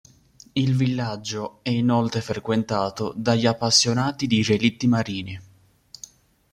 Il 0.53 0.73
villaggio 0.75 1.59
è 1.61 1.69
inoltre 1.69 2.21
frequentato 2.21 3.13
dagli 3.15 3.45
appassionati 3.45 4.25
di 4.25 4.41
relitti 4.41 4.87
marini. 4.87 5.39